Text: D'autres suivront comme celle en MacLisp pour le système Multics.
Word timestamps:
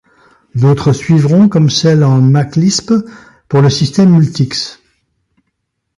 D'autres 0.55 0.93
suivront 0.93 1.47
comme 1.47 1.69
celle 1.69 2.03
en 2.03 2.21
MacLisp 2.21 2.91
pour 3.47 3.61
le 3.61 3.69
système 3.69 4.09
Multics. 4.15 4.79